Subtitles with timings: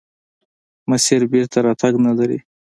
[0.89, 2.39] مسیر بېرته راتګ نلري.